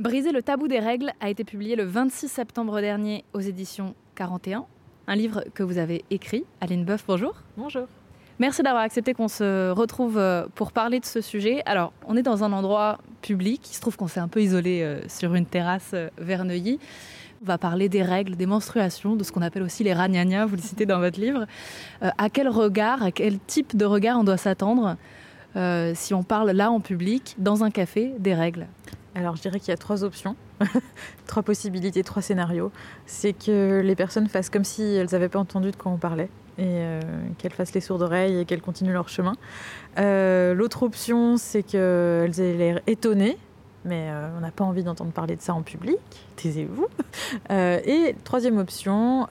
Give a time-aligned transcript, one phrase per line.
[0.00, 4.66] Briser le tabou des règles a été publié le 26 septembre dernier aux éditions 41,
[5.06, 6.44] un livre que vous avez écrit.
[6.60, 7.34] Aline Boeuf, bonjour.
[7.56, 7.86] Bonjour.
[8.40, 11.62] Merci d'avoir accepté qu'on se retrouve euh, pour parler de ce sujet.
[11.64, 14.82] Alors, on est dans un endroit public, il se trouve qu'on s'est un peu isolé
[14.82, 16.80] euh, sur une terrasse euh, vers Neuilly.
[17.44, 20.56] On va parler des règles, des menstruations, de ce qu'on appelle aussi les ragnagnas, vous
[20.56, 21.46] le citez dans votre livre.
[22.00, 24.96] à quel regard, à quel type de regard on doit s'attendre
[25.94, 28.66] si on parle là en public, dans un café, des règles?
[29.14, 30.36] Alors je dirais qu'il y a trois options,
[31.26, 32.72] trois possibilités, trois scénarios.
[33.06, 36.30] C'est que les personnes fassent comme si elles n'avaient pas entendu de quoi on parlait
[36.58, 37.00] et euh,
[37.38, 39.34] qu'elles fassent les sourdes oreilles et qu'elles continuent leur chemin.
[39.98, 43.38] Euh, l'autre option, c'est qu'elles aient l'air étonnées,
[43.84, 45.98] mais euh, on n'a pas envie d'entendre parler de ça en public,
[46.36, 46.86] taisez-vous.
[47.50, 49.26] et troisième option,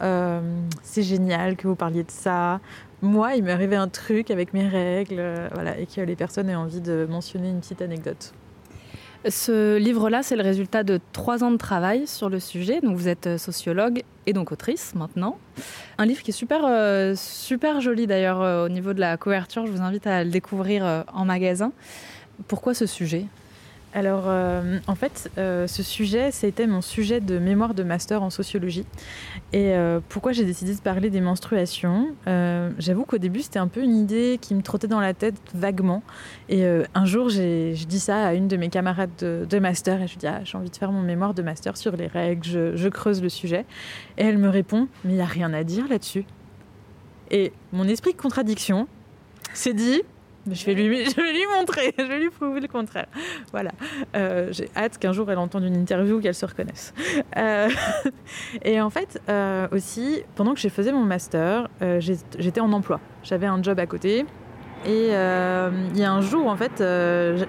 [0.82, 2.60] c'est génial que vous parliez de ça.
[3.02, 5.22] Moi, il m'est arrivé un truc avec mes règles,
[5.54, 8.34] voilà, et que les personnes aient envie de mentionner une petite anecdote.
[9.30, 12.82] Ce livre-là, c'est le résultat de trois ans de travail sur le sujet.
[12.82, 15.38] Donc vous êtes euh, sociologue et donc autrice maintenant.
[15.98, 19.66] Un livre qui est super, euh, super joli d'ailleurs euh, au niveau de la couverture.
[19.66, 21.72] Je vous invite à le découvrir en magasin.
[22.48, 23.26] Pourquoi ce sujet?
[23.96, 28.32] Alors, euh, en fait, euh, ce sujet, c'était mon sujet de mémoire de master en
[28.32, 28.86] sociologie.
[29.52, 32.16] Et euh, pourquoi j'ai décidé de parler des menstruations?
[32.80, 36.02] J'avoue qu'au début, c'était un peu une idée qui me trottait dans la tête vaguement.
[36.50, 40.14] Et un jour, j'ai dit ça à une de mes camarades de, master et je
[40.14, 42.76] lui dis ah, j'ai envie de faire mon mémoire de master sur les règles, je,
[42.76, 43.66] je creuse le sujet.
[44.18, 46.26] Et elle me répond mais il n'y a rien à dire là-dessus.
[47.30, 48.88] Et mon esprit de contradiction
[49.54, 50.02] s'est dit
[50.52, 51.06] je vais, lui,
[51.58, 53.08] montrer, je vais lui prouver le contraire.
[53.52, 53.72] Voilà.
[54.16, 56.94] Euh, j'ai hâte qu'un jour elle entende une interview, qu'elle se reconnaisse.
[57.38, 57.70] Euh,
[58.64, 61.70] et en fait, euh, aussi, pendant que je faisais mon master,
[62.00, 63.00] j'étais en emploi.
[63.24, 64.26] J'avais un job à côté.
[64.86, 66.80] Et il y a un jour, en fait,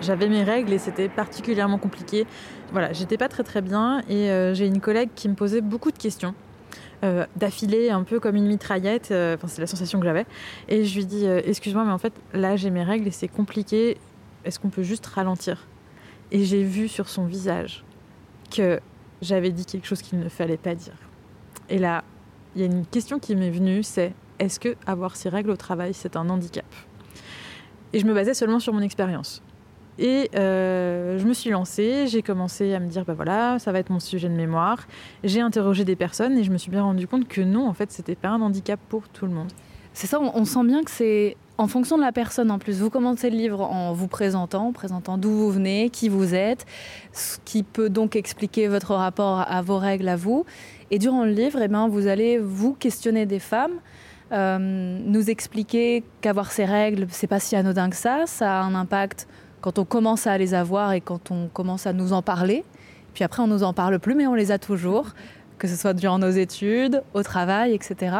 [0.01, 2.27] j'avais mes règles et c'était particulièrement compliqué.
[2.73, 5.98] Voilà, j'étais pas très très bien et j'ai une collègue qui me posait beaucoup de
[5.98, 6.34] questions.
[7.05, 9.10] Euh, d'affilée, un peu comme une mitraillette.
[9.10, 10.24] Euh, enfin, c'est la sensation que j'avais.
[10.68, 13.29] Et je lui dis euh, Excuse-moi, mais en fait, là, j'ai mes règles et c'est
[13.29, 13.98] compliqué.
[14.45, 15.67] Est-ce qu'on peut juste ralentir?
[16.30, 17.84] Et j'ai vu sur son visage
[18.51, 18.80] que
[19.20, 20.96] j'avais dit quelque chose qu'il ne fallait pas dire.
[21.68, 22.05] Et là,
[22.55, 25.56] il y a une question qui m'est venue c'est est-ce que avoir ces règles au
[25.56, 26.64] travail, c'est un handicap?
[27.92, 29.42] Et je me basais seulement sur mon expérience.
[29.98, 33.78] Et euh, je me suis lancée, j'ai commencé à me dire, bah voilà, ça va
[33.78, 34.86] être mon sujet de mémoire.
[35.22, 37.92] J'ai interrogé des personnes et je me suis bien rendu compte que non, en fait,
[37.92, 39.50] c'était pas un handicap pour tout le monde.
[39.92, 42.80] C'est ça, on, sent bien que c'est en fonction de la personne en plus.
[42.80, 46.66] Vous commencez le livre en vous présentant, présentant d'où vous venez, qui vous êtes,
[47.12, 50.44] ce qui peut donc expliquer votre rapport à vos règles à vous.
[50.90, 53.78] Et durant le livre, eh ben, vous allez vous questionner des femmes.
[54.32, 58.74] Euh, nous expliquer qu'avoir ces règles, c'est pas si anodin que ça, ça a un
[58.74, 59.28] impact
[59.64, 62.64] quand on commence à les avoir et quand on commence à nous en parler.
[63.14, 65.07] Puis après, on nous en parle plus, mais on les a toujours,
[65.57, 68.14] que ce soit durant nos études, au travail, etc.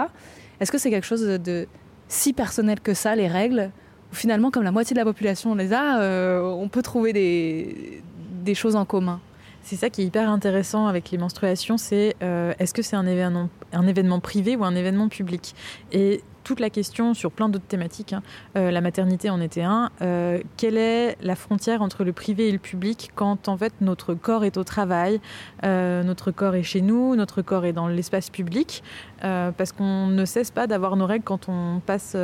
[0.59, 1.69] Est-ce que c'est quelque chose de,
[2.09, 3.71] si personnel que ça, les règles,
[4.11, 8.55] ou finalement, comme la moitié de la population les a, euh, on peut trouver des,
[8.55, 9.21] choses en commun?
[9.61, 13.07] C'est ça qui est hyper intéressant avec les menstruations, c'est euh, est-ce que c'est un
[13.07, 15.55] événement, un événement privé ou un événement public?
[15.93, 18.13] Et toute la question sur plein d'autres thématiques.
[18.13, 18.23] Hein.
[18.57, 19.91] Euh, la maternité en était un.
[20.03, 24.15] Euh, quelle est la frontière entre le privé et le public quand en fait notre
[24.15, 25.21] corps est au travail,
[25.65, 28.83] euh, notre corps est chez nous, notre corps est dans l'espace public,
[29.21, 32.15] parce qu'on ne cesse pas d'avoir nos règles quand on passe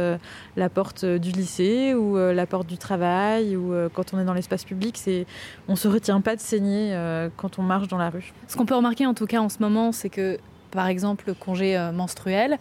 [0.56, 4.64] la porte du lycée ou la porte du travail ou quand on est dans l'espace
[4.64, 4.98] public.
[4.98, 5.24] C'est,
[5.66, 6.94] on se retient pas de saigner
[7.38, 8.34] quand on marche dans la rue.
[8.48, 10.36] Ce qu'on peut remarquer en tout cas en ce moment, c'est que
[10.72, 12.58] par exemple le congé menstruel,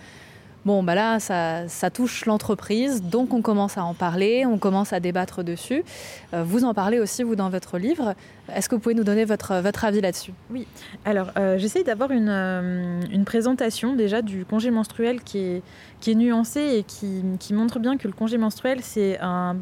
[0.65, 4.99] Bon, bah là, ça, touche l'entreprise, donc on commence à en parler, on commence à
[4.99, 5.83] débattre dessus.
[6.33, 8.13] Euh, vous en parlez aussi, vous, dans votre livre.
[8.53, 9.53] Est-ce que vous pouvez nous donner votre,
[9.83, 10.33] avis là-dessus?
[10.51, 10.67] Oui.
[11.05, 15.61] Alors, euh, j'essaye d'avoir une, euh, une, présentation déjà du congé menstruel qui est,
[16.01, 19.55] qui est nuancée et qui montre bien que le congé menstruel, c'est un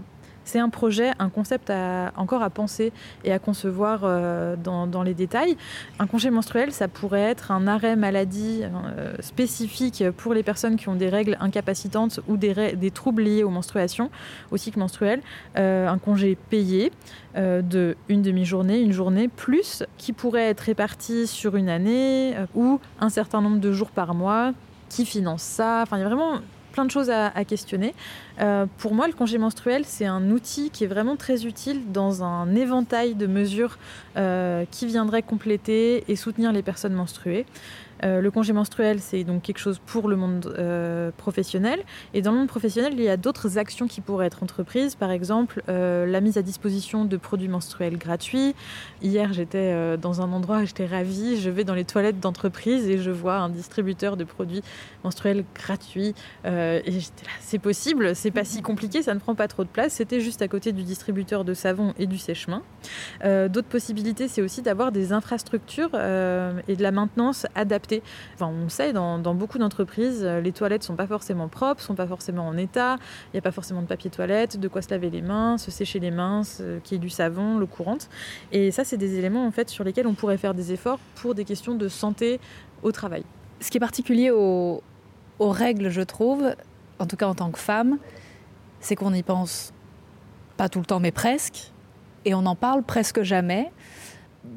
[0.48, 1.72] c'est un projet, un concept
[2.16, 2.94] encore à penser
[3.24, 5.58] et à concevoir euh, dans, les détails.
[6.00, 10.90] Un congé menstruel, ça pourrait être un arrêt maladie euh, spécifique pour les personnes qui
[10.90, 14.10] ont des règles incapacitantes ou des, troubles liés aux menstruations,
[14.52, 15.22] au cycle menstruel.
[15.58, 16.92] Euh, un congé payé
[17.36, 23.10] de une demi-journée, une journée plus, qui pourrait être réparti sur une année ou un
[23.10, 24.54] certain nombre de jours par mois.
[24.90, 26.40] Qui finance ça il y a vraiment
[26.72, 27.94] plein de choses à, questionner.
[28.40, 32.24] Euh, pour moi, le congé menstruel, c'est un outil qui est vraiment très utile dans
[32.24, 33.78] un éventail de mesures
[34.16, 37.46] euh, qui viendraient compléter et soutenir les personnes menstruées.
[38.04, 41.82] Euh, le congé menstruel, c'est donc quelque chose pour le monde euh, professionnel.
[42.14, 44.96] Et dans le monde professionnel, il y a d'autres actions qui pourraient être entreprises.
[44.96, 48.56] Par exemple, euh, la mise à disposition de produits menstruels gratuits.
[49.02, 51.40] Hier, j'étais dans un endroit, j'étais ravie.
[51.40, 54.62] Je vais dans les toilettes d'entreprise et je vois un distributeur de produits
[55.04, 56.14] menstruels gratuits.
[56.46, 59.70] et j'étais là, c'est possible, c'est pas si compliqué, ça ne prend pas trop de
[59.70, 59.94] place.
[59.94, 62.62] C'était juste à côté du distributeur de savon et du sèche-main.
[63.24, 67.87] D'autres possibilités, c'est aussi d'avoir des infrastructures et de la maintenance adaptée
[68.34, 72.08] Enfin, on sait, dans, beaucoup d'entreprises, euh, les toilettes sont pas forcément propres, sont pas
[72.08, 72.98] forcément en état.
[73.28, 75.72] Il n'y a pas forcément de papier toilette, de quoi se laver les mains, se
[75.72, 76.42] sécher les mains,
[76.84, 78.10] qui est du savon, l'eau courante.
[78.52, 81.36] Et ça, c'est des éléments en fait sur lesquels on pourrait faire des efforts pour
[81.36, 82.40] des questions de santé
[82.84, 83.24] au travail.
[83.60, 84.84] Ce qui est particulier aux,
[85.40, 86.54] aux règles, je trouve,
[87.00, 87.98] en tout cas en tant que femme,
[88.80, 89.74] c'est qu'on y pense
[90.58, 91.72] pas tout le temps, mais presque,
[92.26, 93.72] et on n'en parle presque jamais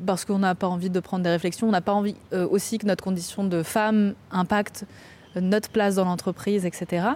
[0.07, 2.79] parce qu'on n'a pas envie de prendre des réflexions, on n'a pas envie euh, aussi
[2.79, 4.85] que notre condition de femme impacte
[5.37, 7.07] notre place dans l'entreprise, etc.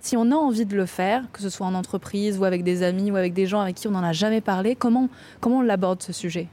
[0.00, 2.82] Si on a envie de le faire, que ce soit en entreprise ou avec des
[2.82, 5.08] amis ou avec des gens avec qui on n'en a jamais parlé, comment,
[5.40, 6.48] comment on l'aborde ce sujet?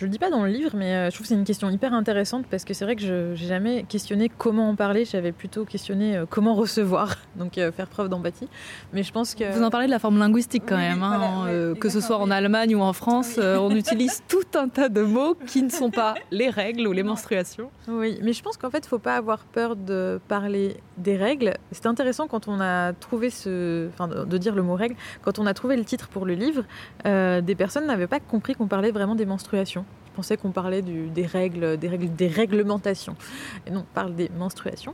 [0.00, 1.68] Je le dis pas dans le livre, mais euh, je trouve que c'est une question
[1.68, 5.30] hyper intéressante parce que c'est vrai que je n'ai jamais questionné comment en parler, j'avais
[5.30, 8.48] plutôt questionné euh, comment recevoir, donc euh, faire preuve d'empathie.
[8.94, 9.52] Mais je pense que...
[9.52, 12.74] Vous en parlez de la forme linguistique quand même, hein, que ce soit en Allemagne
[12.74, 16.48] ou en France, on utilise tout un tas de mots qui ne sont pas les
[16.48, 17.70] règles ou les menstruations.
[17.86, 21.18] Oui, mais je pense qu'en fait, il ne faut pas avoir peur de parler des
[21.18, 21.52] règles.
[21.72, 23.88] C'est intéressant quand on a trouvé ce...
[23.88, 26.64] Enfin, de dire le mot règle, quand on a trouvé le titre pour le livre,
[27.04, 29.84] des personnes n'avaient pas compris qu'on parlait vraiment des menstruations.
[30.20, 33.16] Pensais qu'on parlait des règles, des règles, des réglementations.
[33.66, 34.92] Et non, on parle des menstruations.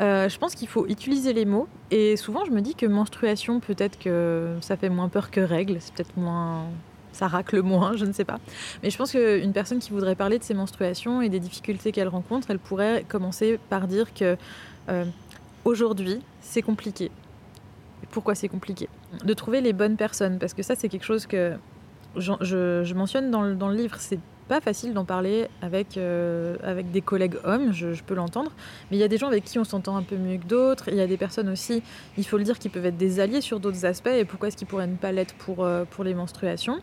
[0.00, 1.68] Euh, je pense qu'il faut utiliser les mots.
[1.90, 5.76] Et souvent, je me dis que menstruation, peut-être que ça fait moins peur que règles.
[5.80, 6.64] C'est peut-être moins
[7.12, 8.40] ça racle moins, je ne sais pas.
[8.82, 12.08] Mais je pense qu'une personne qui voudrait parler de ses menstruations et des difficultés qu'elle
[12.08, 14.38] rencontre, elle pourrait commencer par dire que
[14.88, 15.04] euh,
[15.66, 17.10] aujourd'hui, c'est compliqué.
[18.10, 18.88] Pourquoi c'est compliqué?
[19.22, 21.58] De trouver les bonnes personnes, parce que ça, c'est quelque chose que
[22.16, 23.96] je, mentionne dans le, livre.
[24.52, 28.52] Pas facile d'en parler avec, euh, avec des collègues hommes, je, peux l'entendre.
[28.90, 30.88] Mais il y a des gens avec qui on s'entend un peu mieux que d'autres.
[30.88, 31.82] Il y a des personnes aussi,
[32.18, 34.08] il faut le dire, qui peuvent être des alliés sur d'autres aspects.
[34.08, 36.80] Et pourquoi est-ce qu'ils pourraient ne pas l'être pour, euh, pour les menstruations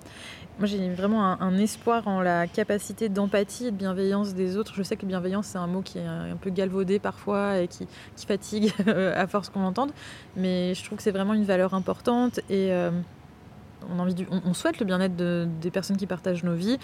[0.57, 4.73] Moi, j'ai vraiment un, espoir en la capacité d'empathie et de bienveillance des autres.
[4.73, 7.87] Je sais que bienveillance, c'est un mot qui est un, peu galvaudé parfois et qui,
[8.25, 9.91] fatigue à force qu'on l'entende.
[10.35, 12.39] Mais je trouve que c'est vraiment une valeur importante.
[12.49, 12.71] Et.
[12.71, 12.89] Euh,
[13.89, 16.77] on, a envie on, souhaite le bien-être des personnes qui partagent nos vies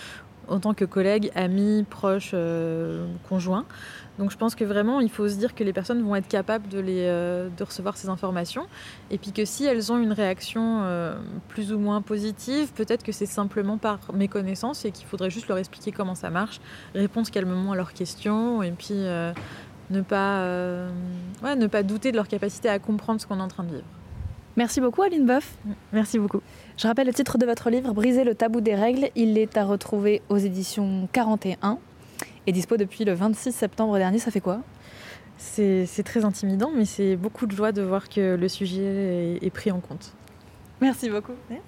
[0.47, 3.65] en tant que collègues, amis, proches, euh, conjoints.
[4.18, 6.68] Donc je pense que vraiment, il faut se dire que les personnes vont être capables
[6.69, 8.65] de, les, euh, de recevoir ces informations.
[9.12, 11.18] Et puis que si elles ont une réaction euh,
[11.50, 15.57] plus ou moins positive, peut-être que c'est simplement par méconnaissance et qu'il faudrait juste leur
[15.57, 16.62] expliquer comment ça marche,
[16.94, 20.45] répondre calmement à leurs questions et puis ne, pas,
[21.44, 23.71] ouais, ne pas douter de leur capacité à comprendre ce qu'on est en train de
[23.71, 23.88] vivre.
[24.56, 25.57] Merci beaucoup Aline Boeuf.
[25.91, 26.41] Merci beaucoup.
[26.77, 29.10] Je rappelle le titre de votre livre, Briser le tabou des règles.
[29.16, 31.80] Il est à retrouver aux éditions 41
[32.48, 34.19] et dispo depuis le 26 septembre dernier.
[34.19, 34.60] Ça fait quoi?
[35.38, 39.72] C'est très intimidant, mais c'est beaucoup de joie de voir que le sujet est, pris
[39.72, 40.13] en compte.
[40.81, 41.33] Merci beaucoup.
[41.50, 41.63] Merci.